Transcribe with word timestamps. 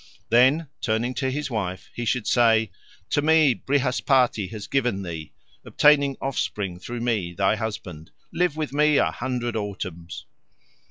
Then, 0.29 0.67
turning 0.81 1.13
to 1.13 1.29
his 1.29 1.51
wife, 1.51 1.91
he 1.93 2.05
should 2.05 2.25
say, 2.25 2.71
"To 3.11 3.21
me 3.21 3.53
Brihaspati 3.53 4.47
has 4.47 4.65
given 4.65 5.03
thee; 5.03 5.31
obtaining 5.63 6.17
offspring 6.19 6.79
through 6.79 7.01
me, 7.01 7.33
thy 7.33 7.55
husband, 7.55 8.09
live 8.33 8.57
with 8.57 8.73
me 8.73 8.97
a 8.97 9.11
hundred 9.11 9.55
autumns." 9.55 10.25